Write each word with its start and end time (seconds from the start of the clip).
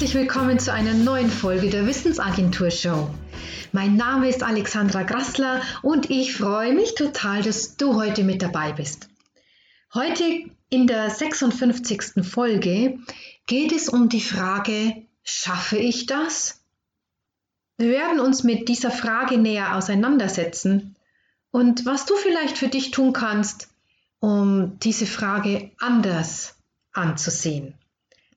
herzlich 0.00 0.18
willkommen 0.18 0.58
zu 0.58 0.72
einer 0.72 0.94
neuen 0.94 1.28
Folge 1.28 1.68
der 1.68 1.86
Wissensagentur 1.86 2.70
Show. 2.70 3.10
Mein 3.72 3.96
Name 3.96 4.30
ist 4.30 4.42
Alexandra 4.42 5.02
Grassler 5.02 5.60
und 5.82 6.08
ich 6.08 6.34
freue 6.34 6.72
mich 6.72 6.94
total, 6.94 7.42
dass 7.42 7.76
du 7.76 7.96
heute 7.96 8.24
mit 8.24 8.40
dabei 8.40 8.72
bist. 8.72 9.10
Heute 9.92 10.24
in 10.70 10.86
der 10.86 11.10
56. 11.10 12.24
Folge 12.26 12.98
geht 13.44 13.72
es 13.72 13.90
um 13.90 14.08
die 14.08 14.22
Frage, 14.22 15.06
schaffe 15.22 15.76
ich 15.76 16.06
das? 16.06 16.64
Wir 17.76 17.90
werden 17.90 18.20
uns 18.20 18.42
mit 18.42 18.70
dieser 18.70 18.90
Frage 18.90 19.36
näher 19.36 19.76
auseinandersetzen 19.76 20.96
und 21.50 21.84
was 21.84 22.06
du 22.06 22.16
vielleicht 22.16 22.56
für 22.56 22.68
dich 22.68 22.90
tun 22.90 23.12
kannst, 23.12 23.68
um 24.18 24.78
diese 24.78 25.04
Frage 25.04 25.72
anders 25.78 26.54
anzusehen. 26.92 27.74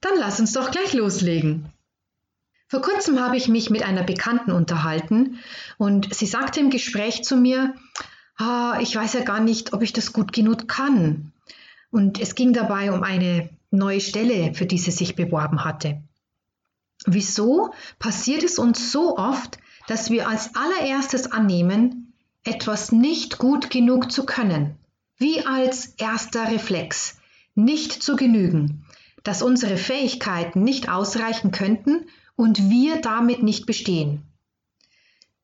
Dann 0.04 0.20
lass 0.20 0.42
uns 0.42 0.52
doch 0.52 0.70
gleich 0.70 0.92
loslegen. 0.92 1.72
Vor 2.68 2.82
kurzem 2.82 3.22
habe 3.22 3.38
ich 3.38 3.48
mich 3.48 3.70
mit 3.70 3.84
einer 3.84 4.04
Bekannten 4.04 4.52
unterhalten 4.52 5.40
und 5.78 6.14
sie 6.14 6.26
sagte 6.26 6.60
im 6.60 6.70
Gespräch 6.70 7.24
zu 7.24 7.38
mir, 7.38 7.74
ah, 8.36 8.78
ich 8.82 8.94
weiß 8.94 9.14
ja 9.14 9.24
gar 9.24 9.40
nicht, 9.40 9.72
ob 9.72 9.82
ich 9.82 9.94
das 9.94 10.12
gut 10.12 10.34
genug 10.34 10.68
kann. 10.68 11.32
Und 11.90 12.20
es 12.20 12.36
ging 12.36 12.52
dabei 12.52 12.92
um 12.92 13.02
eine 13.02 13.50
neue 13.72 14.02
Stelle, 14.02 14.54
für 14.54 14.66
die 14.66 14.78
sie 14.78 14.92
sich 14.92 15.16
beworben 15.16 15.64
hatte. 15.64 16.02
Wieso 17.06 17.74
passiert 17.98 18.44
es 18.44 18.60
uns 18.60 18.92
so 18.92 19.18
oft, 19.18 19.58
dass 19.88 20.10
wir 20.10 20.28
als 20.28 20.52
allererstes 20.54 21.32
annehmen, 21.32 22.14
etwas 22.44 22.92
nicht 22.92 23.38
gut 23.38 23.70
genug 23.70 24.12
zu 24.12 24.26
können? 24.26 24.76
Wie 25.18 25.46
als 25.46 25.94
erster 25.96 26.52
Reflex, 26.52 27.16
nicht 27.56 28.04
zu 28.04 28.18
genügen, 28.18 28.83
dass 29.24 29.42
unsere 29.42 29.78
Fähigkeiten 29.78 30.64
nicht 30.64 30.90
ausreichen 30.90 31.52
könnten 31.52 32.06
und 32.36 32.70
wir 32.70 33.02
damit 33.02 33.42
nicht 33.44 33.66
bestehen. 33.66 34.24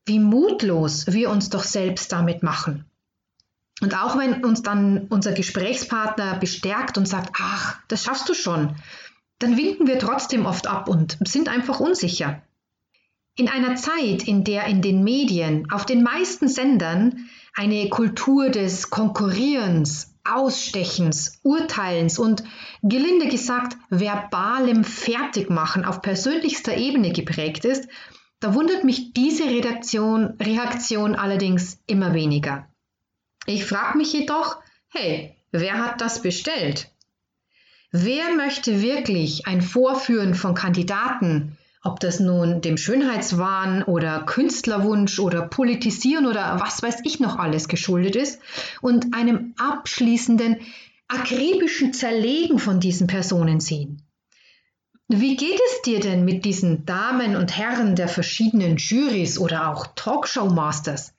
Wie 0.05 0.19
mutlos 0.19 1.08
wir 1.08 1.30
uns 1.30 1.49
doch 1.49 1.63
selbst 1.63 2.11
damit 2.11 2.44
machen. 2.44 2.86
Und 3.81 3.95
auch 3.95 4.17
wenn 4.17 4.44
uns 4.44 4.61
dann 4.61 5.08
unser 5.09 5.31
Gesprächspartner 5.31 6.38
bestärkt 6.38 6.97
und 6.97 7.08
sagt, 7.08 7.36
ach, 7.39 7.77
das 7.88 8.03
schaffst 8.03 8.27
du 8.27 8.33
schon, 8.33 8.75
dann 9.39 9.55
winken 9.55 9.88
wir 9.88 9.99
trotzdem 9.99 10.45
oft 10.45 10.67
ab 10.67 10.89
und 10.89 11.17
sind 11.25 11.47
einfach 11.47 11.80
unsicher. 11.80 12.41
In 13.36 13.47
einer 13.47 13.75
Zeit, 13.75 14.27
in 14.27 14.43
der 14.43 14.66
in 14.66 14.81
den 14.81 15.03
Medien, 15.03 15.71
auf 15.71 15.86
den 15.86 16.03
meisten 16.03 16.49
Sendern 16.49 17.30
eine 17.55 17.88
Kultur 17.88 18.49
des 18.49 18.89
Konkurrierens, 18.89 20.14
Ausstechens, 20.33 21.39
Urteilens 21.44 22.19
und 22.19 22.44
gelinde 22.83 23.27
gesagt 23.27 23.77
verbalem 23.89 24.83
Fertigmachen 24.83 25.86
auf 25.86 26.02
persönlichster 26.02 26.75
Ebene 26.75 27.11
geprägt 27.11 27.66
ist, 27.66 27.88
da 28.39 28.53
wundert 28.53 28.83
mich 28.83 29.13
diese 29.13 29.45
Redaktion, 29.45 30.38
Reaktion 30.39 31.16
allerdings 31.16 31.81
immer 31.88 32.13
weniger. 32.13 32.67
Ich 33.45 33.66
frage 33.66 33.97
mich 33.97 34.13
jedoch, 34.13 34.58
hey, 34.89 35.36
wer 35.52 35.77
hat 35.77 36.02
das 36.02 36.21
bestellt? 36.21 36.89
Wer 37.91 38.36
möchte 38.36 38.81
wirklich 38.81 39.47
ein 39.47 39.61
Vorführen 39.61 40.36
von 40.36 40.53
Kandidaten 40.53 41.58
ob 41.81 41.99
das 41.99 42.19
nun 42.19 42.61
dem 42.61 42.77
Schönheitswahn 42.77 43.83
oder 43.83 44.23
Künstlerwunsch 44.23 45.20
oder 45.20 45.43
Politisieren 45.43 46.26
oder 46.26 46.59
was 46.59 46.83
weiß 46.83 47.02
ich 47.05 47.20
noch 47.20 47.37
alles 47.37 47.67
geschuldet 47.67 48.15
ist 48.15 48.42
und 48.81 49.14
einem 49.14 49.54
abschließenden, 49.58 50.58
akribischen 51.08 51.93
Zerlegen 51.93 52.59
von 52.59 52.80
diesen 52.80 53.08
Personen 53.08 53.59
sehen. 53.59 54.04
Wie 55.08 55.36
geht 55.36 55.59
es 55.71 55.81
dir 55.81 55.99
denn 55.99 56.23
mit 56.23 56.45
diesen 56.45 56.86
Damen 56.86 57.36
und 57.36 57.58
Herren 57.58 57.95
der 57.95 58.08
verschiedenen 58.08 58.77
Jurys 58.77 59.39
oder 59.39 59.70
auch 59.70 59.87
Talkshow-Masters? 59.95 61.14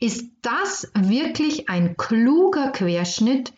Ist 0.00 0.26
das 0.42 0.90
wirklich 0.94 1.68
ein 1.68 1.96
kluger 1.96 2.72
Querschnitt, 2.72 3.52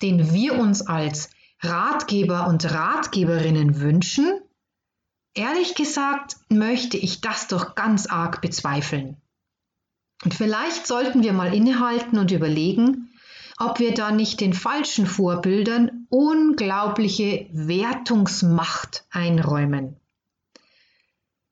den 0.00 0.32
wir 0.32 0.58
uns 0.58 0.86
als 0.86 1.30
Ratgeber 1.60 2.46
und 2.46 2.72
Ratgeberinnen 2.72 3.80
wünschen? 3.80 4.41
Ehrlich 5.34 5.74
gesagt 5.74 6.36
möchte 6.48 6.96
ich 6.96 7.20
das 7.20 7.48
doch 7.48 7.74
ganz 7.74 8.06
arg 8.06 8.42
bezweifeln. 8.42 9.16
Und 10.24 10.34
vielleicht 10.34 10.86
sollten 10.86 11.22
wir 11.22 11.32
mal 11.32 11.54
innehalten 11.54 12.18
und 12.18 12.30
überlegen, 12.30 13.10
ob 13.58 13.78
wir 13.78 13.94
da 13.94 14.12
nicht 14.12 14.40
den 14.40 14.52
falschen 14.52 15.06
Vorbildern 15.06 16.06
unglaubliche 16.10 17.46
Wertungsmacht 17.52 19.04
einräumen. 19.10 19.96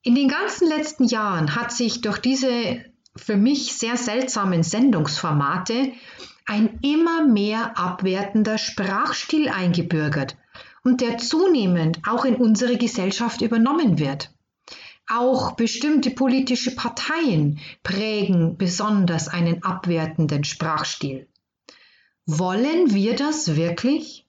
In 0.03 0.15
den 0.15 0.27
ganzen 0.27 0.67
letzten 0.67 1.05
Jahren 1.05 1.55
hat 1.55 1.71
sich 1.71 2.01
durch 2.01 2.19
diese 2.19 2.85
für 3.15 3.35
mich 3.35 3.73
sehr 3.73 3.97
seltsamen 3.97 4.63
Sendungsformate 4.63 5.91
ein 6.45 6.79
immer 6.81 7.25
mehr 7.25 7.77
abwertender 7.77 8.57
Sprachstil 8.57 9.49
eingebürgert 9.49 10.37
und 10.83 11.01
der 11.01 11.17
zunehmend 11.17 11.99
auch 12.07 12.25
in 12.25 12.35
unsere 12.35 12.77
Gesellschaft 12.77 13.41
übernommen 13.41 13.99
wird. 13.99 14.33
Auch 15.07 15.53
bestimmte 15.53 16.11
politische 16.11 16.75
Parteien 16.75 17.59
prägen 17.83 18.57
besonders 18.57 19.27
einen 19.27 19.63
abwertenden 19.63 20.43
Sprachstil. 20.43 21.27
Wollen 22.25 22.93
wir 22.93 23.15
das 23.15 23.55
wirklich? 23.55 24.25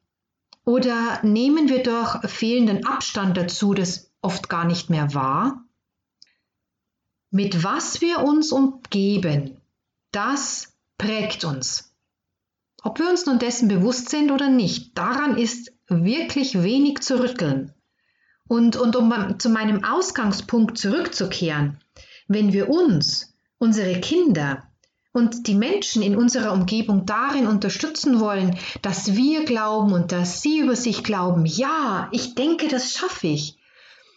Oder 0.64 1.20
nehmen 1.22 1.68
wir 1.68 1.82
durch 1.82 2.18
fehlenden 2.30 2.86
Abstand 2.86 3.36
dazu 3.36 3.74
das 3.74 4.12
oft 4.20 4.48
gar 4.48 4.64
nicht 4.64 4.90
mehr 4.90 5.14
wahr? 5.14 5.64
Mit 7.30 7.64
was 7.64 8.00
wir 8.00 8.20
uns 8.20 8.52
umgeben, 8.52 9.56
das 10.10 10.74
prägt 10.98 11.44
uns. 11.44 11.91
Ob 12.82 12.98
wir 12.98 13.09
uns 13.09 13.26
nun 13.26 13.38
dessen 13.38 13.69
bewusst 13.69 14.09
sind 14.09 14.31
oder 14.31 14.48
nicht, 14.48 14.98
daran 14.98 15.38
ist 15.38 15.72
wirklich 15.88 16.62
wenig 16.62 17.00
zu 17.00 17.20
rütteln. 17.20 17.72
Und, 18.48 18.76
und 18.76 18.97
um 18.97 19.38
zu 19.38 19.50
meinem 19.50 19.84
Ausgangspunkt 19.84 20.76
zurückzukehren, 20.76 21.78
wenn 22.28 22.53
wir 22.53 22.69
uns, 22.69 23.34
unsere 23.59 24.00
Kinder 24.00 24.65
und 25.12 25.47
die 25.47 25.54
Menschen 25.54 26.03
in 26.03 26.16
unserer 26.16 26.53
Umgebung 26.53 27.06
darin 27.06 27.47
unterstützen 27.47 28.19
wollen, 28.19 28.59
dass 28.81 29.14
wir 29.14 29.44
glauben 29.44 29.93
und 29.93 30.10
dass 30.10 30.43
sie 30.43 30.59
über 30.59 30.75
sich 30.75 31.04
glauben, 31.04 31.47
ja, 31.47 32.09
ich 32.12 32.34
denke, 32.34 32.69
das 32.69 32.93
schaffe 32.93 33.28
ich, 33.28 33.59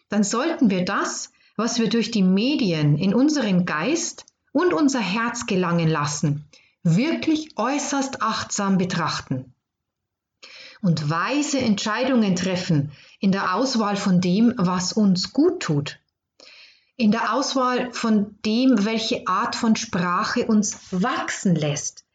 dann 0.10 0.24
sollten 0.24 0.70
wir 0.70 0.86
das, 0.86 1.32
was 1.58 1.80
wir 1.80 1.90
durch 1.90 2.12
die 2.12 2.24
Medien 2.24 2.98
in 2.98 3.14
unseren 3.14 3.66
Geist 3.66 4.26
und 4.52 4.74
unser 4.74 5.00
Herz 5.00 5.46
gelangen 5.46 5.90
lassen, 5.90 6.46
wirklich 6.86 7.58
äußerst 7.58 8.22
achtsam 8.22 8.78
betrachten 8.78 9.56
und 10.84 11.10
weise 11.10 11.58
Entscheidungen 11.58 12.36
treffen 12.36 12.92
in 13.20 13.32
der 13.32 13.56
Auswahl 13.56 13.98
von 13.98 14.22
dem, 14.22 14.54
was 14.56 14.94
uns 14.94 15.34
gut 15.34 15.64
tut. 15.64 16.00
In 16.96 17.10
der 17.10 17.34
Auswahl 17.34 17.92
von 17.92 18.38
dem, 18.46 18.86
welche 18.86 19.28
Art 19.28 19.56
von 19.56 19.76
Sprache 19.76 20.46
uns 20.46 20.78
wachsen 20.92 21.56
lässt 21.56 22.06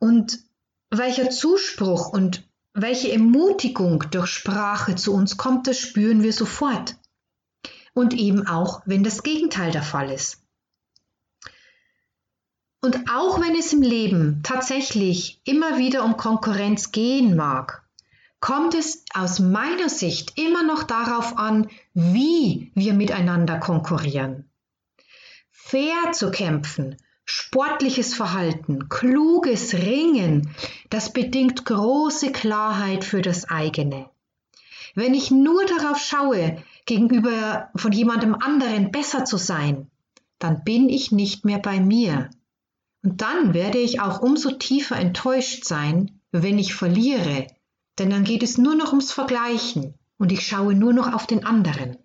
und 0.00 0.40
welcher 0.90 1.30
Zuspruch 1.30 2.08
und 2.08 2.48
welche 2.74 3.12
Ermutigung 3.12 4.04
durch 4.10 4.26
Sprache 4.26 4.96
zu 4.96 5.14
uns 5.14 5.36
kommt, 5.36 5.68
das 5.68 5.78
spüren 5.78 6.24
wir 6.24 6.32
sofort. 6.32 6.96
Und 7.94 8.12
eben 8.12 8.46
auch, 8.46 8.82
wenn 8.86 9.04
das 9.04 9.22
Gegenteil 9.22 9.70
der 9.70 9.84
Fall 9.84 10.10
ist. 10.10 10.45
Und 12.86 13.10
auch 13.10 13.40
wenn 13.40 13.56
es 13.56 13.72
im 13.72 13.82
Leben 13.82 14.42
tatsächlich 14.44 15.40
immer 15.42 15.76
wieder 15.76 16.04
um 16.04 16.16
Konkurrenz 16.16 16.92
gehen 16.92 17.34
mag, 17.34 17.82
kommt 18.38 18.76
es 18.76 19.02
aus 19.12 19.40
meiner 19.40 19.88
Sicht 19.88 20.38
immer 20.38 20.62
noch 20.62 20.84
darauf 20.84 21.36
an, 21.36 21.66
wie 21.94 22.70
wir 22.76 22.94
miteinander 22.94 23.58
konkurrieren. 23.58 24.48
Fair 25.50 26.12
zu 26.12 26.30
kämpfen, 26.30 26.94
sportliches 27.24 28.14
Verhalten, 28.14 28.88
kluges 28.88 29.74
Ringen, 29.74 30.54
das 30.88 31.12
bedingt 31.12 31.64
große 31.64 32.30
Klarheit 32.30 33.02
für 33.02 33.20
das 33.20 33.50
eigene. 33.50 34.08
Wenn 34.94 35.12
ich 35.12 35.32
nur 35.32 35.64
darauf 35.64 35.98
schaue, 35.98 36.62
gegenüber 36.84 37.68
von 37.74 37.90
jemandem 37.90 38.36
anderen 38.36 38.92
besser 38.92 39.24
zu 39.24 39.38
sein, 39.38 39.90
dann 40.38 40.62
bin 40.62 40.88
ich 40.88 41.10
nicht 41.10 41.44
mehr 41.44 41.58
bei 41.58 41.80
mir. 41.80 42.30
Und 43.06 43.22
dann 43.22 43.54
werde 43.54 43.78
ich 43.78 44.00
auch 44.00 44.20
umso 44.20 44.50
tiefer 44.50 44.96
enttäuscht 44.96 45.64
sein, 45.64 46.18
wenn 46.32 46.58
ich 46.58 46.74
verliere, 46.74 47.46
denn 48.00 48.10
dann 48.10 48.24
geht 48.24 48.42
es 48.42 48.58
nur 48.58 48.74
noch 48.74 48.88
ums 48.88 49.12
Vergleichen 49.12 49.94
und 50.18 50.32
ich 50.32 50.44
schaue 50.44 50.74
nur 50.74 50.92
noch 50.92 51.14
auf 51.14 51.24
den 51.24 51.46
anderen. 51.46 51.98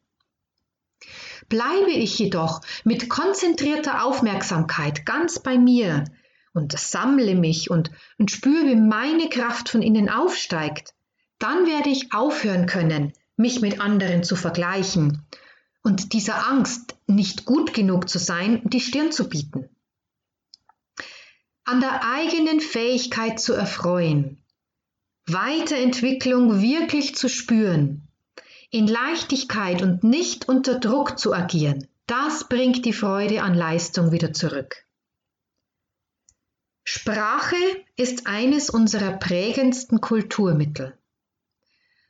Bleibe 1.50 1.90
ich 1.90 2.20
jedoch 2.20 2.62
mit 2.84 3.10
konzentrierter 3.10 4.04
Aufmerksamkeit 4.04 5.04
ganz 5.04 5.40
bei 5.40 5.58
mir 5.58 6.06
und 6.54 6.78
sammle 6.78 7.34
mich 7.34 7.72
und, 7.72 7.90
und 8.20 8.30
spüre, 8.30 8.68
wie 8.68 8.76
meine 8.76 9.28
Kraft 9.28 9.70
von 9.70 9.82
innen 9.82 10.08
aufsteigt, 10.08 10.94
dann 11.40 11.66
werde 11.66 11.90
ich 11.90 12.14
aufhören 12.14 12.68
können, 12.68 13.12
mich 13.38 13.60
mit 13.60 13.82
anderen 13.82 14.24
zu 14.24 14.36
vergleichen 14.36 15.26
und 15.82 16.14
dieser 16.14 16.48
Angst, 16.48 16.96
nicht 17.08 17.46
gut 17.46 17.74
genug 17.74 18.08
zu 18.08 18.20
sein, 18.20 18.62
die 18.66 18.82
Stirn 18.82 19.12
zu 19.12 19.28
bieten. 19.28 19.68
An 21.72 21.80
der 21.80 22.04
eigenen 22.04 22.60
Fähigkeit 22.60 23.40
zu 23.40 23.54
erfreuen, 23.54 24.44
Weiterentwicklung 25.26 26.62
wirklich 26.62 27.16
zu 27.16 27.30
spüren, 27.30 28.10
in 28.72 28.88
Leichtigkeit 28.88 29.82
und 29.82 30.04
nicht 30.04 30.50
unter 30.50 30.80
Druck 30.80 31.18
zu 31.18 31.34
agieren, 31.34 31.88
das 32.08 32.50
bringt 32.50 32.84
die 32.84 32.92
Freude 32.92 33.42
an 33.42 33.54
Leistung 33.54 34.12
wieder 34.12 34.34
zurück. 34.34 34.86
Sprache 36.84 37.56
ist 37.96 38.28
eines 38.28 38.70
unserer 38.70 39.14
prägendsten 39.14 40.02
Kulturmittel. 40.02 40.98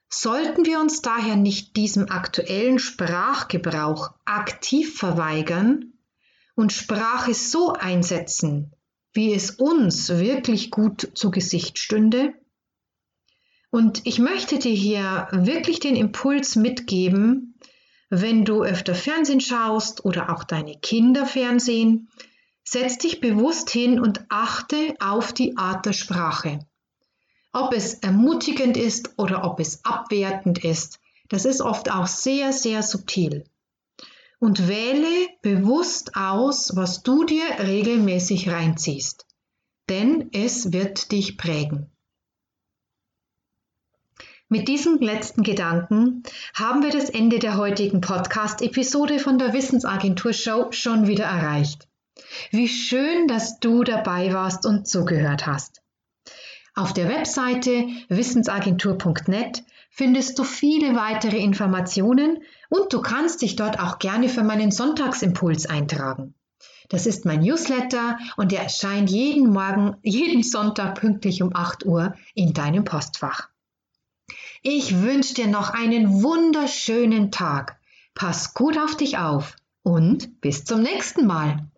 Sollten 0.09 0.65
wir 0.65 0.79
uns 0.79 1.03
daher 1.03 1.35
nicht 1.35 1.75
diesem 1.75 2.09
aktuellen 2.09 2.79
Sprachgebrauch 2.79 4.15
aktiv 4.25 4.97
verweigern 4.97 5.93
und 6.55 6.73
Sprache 6.73 7.35
so 7.35 7.73
einsetzen, 7.73 8.73
wie 9.13 9.33
es 9.33 9.51
uns 9.51 10.09
wirklich 10.09 10.71
gut 10.71 11.11
zu 11.15 11.31
Gesicht 11.31 11.79
stünde? 11.79 12.33
Und 13.69 14.01
ich 14.05 14.19
möchte 14.19 14.59
dir 14.59 14.73
hier 14.73 15.27
wirklich 15.31 15.79
den 15.79 15.95
Impuls 15.95 16.55
mitgeben, 16.55 17.55
wenn 18.09 18.43
du 18.43 18.63
öfter 18.63 18.93
Fernsehen 18.93 19.39
schaust 19.39 20.03
oder 20.03 20.35
auch 20.35 20.43
deine 20.43 20.77
Kinder 20.77 21.25
Fernsehen, 21.25 22.09
setz 22.63 22.97
dich 22.97 23.21
bewusst 23.21 23.69
hin 23.69 23.99
und 23.99 24.25
achte 24.29 24.95
auf 24.99 25.31
die 25.31 25.57
Art 25.57 25.85
der 25.85 25.93
Sprache. 25.93 26.59
Ob 27.53 27.73
es 27.73 27.95
ermutigend 27.95 28.77
ist 28.77 29.17
oder 29.17 29.43
ob 29.43 29.59
es 29.59 29.83
abwertend 29.83 30.63
ist, 30.63 30.99
das 31.29 31.45
ist 31.45 31.61
oft 31.61 31.89
auch 31.89 32.07
sehr, 32.07 32.51
sehr 32.51 32.83
subtil. 32.83 33.45
Und 34.41 34.67
wähle 34.67 35.29
bewusst 35.43 36.15
aus, 36.15 36.75
was 36.75 37.03
du 37.03 37.23
dir 37.23 37.43
regelmäßig 37.59 38.49
reinziehst, 38.49 39.27
denn 39.87 40.29
es 40.33 40.73
wird 40.73 41.11
dich 41.11 41.37
prägen. 41.37 41.91
Mit 44.49 44.67
diesem 44.67 44.97
letzten 44.97 45.43
Gedanken 45.43 46.23
haben 46.55 46.81
wir 46.81 46.89
das 46.89 47.11
Ende 47.11 47.37
der 47.37 47.55
heutigen 47.55 48.01
Podcast-Episode 48.01 49.19
von 49.19 49.37
der 49.37 49.53
Wissensagentur 49.53 50.33
Show 50.33 50.71
schon 50.71 51.05
wieder 51.05 51.25
erreicht. 51.25 51.87
Wie 52.49 52.67
schön, 52.67 53.27
dass 53.27 53.59
du 53.59 53.83
dabei 53.83 54.33
warst 54.33 54.65
und 54.65 54.87
zugehört 54.87 55.45
hast. 55.45 55.80
Auf 56.73 56.93
der 56.93 57.09
Webseite 57.09 57.87
wissensagentur.net 58.07 59.63
findest 59.89 60.39
du 60.39 60.43
viele 60.43 60.95
weitere 60.95 61.37
Informationen 61.37 62.43
und 62.69 62.93
du 62.93 63.01
kannst 63.01 63.41
dich 63.41 63.57
dort 63.57 63.79
auch 63.79 63.99
gerne 63.99 64.29
für 64.29 64.43
meinen 64.43 64.71
Sonntagsimpuls 64.71 65.65
eintragen. 65.65 66.33
Das 66.87 67.05
ist 67.05 67.25
mein 67.25 67.41
Newsletter 67.41 68.17
und 68.37 68.51
der 68.51 68.63
erscheint 68.63 69.09
jeden 69.09 69.51
Morgen, 69.51 69.97
jeden 70.03 70.43
Sonntag 70.43 70.99
pünktlich 70.99 71.41
um 71.41 71.55
8 71.55 71.85
Uhr 71.85 72.15
in 72.35 72.53
deinem 72.53 72.85
Postfach. 72.85 73.49
Ich 74.61 75.01
wünsche 75.01 75.33
dir 75.33 75.47
noch 75.47 75.71
einen 75.71 76.21
wunderschönen 76.21 77.31
Tag. 77.31 77.79
Pass 78.13 78.53
gut 78.53 78.77
auf 78.77 78.95
dich 78.95 79.17
auf 79.17 79.55
und 79.83 80.39
bis 80.39 80.65
zum 80.65 80.81
nächsten 80.81 81.25
Mal. 81.25 81.70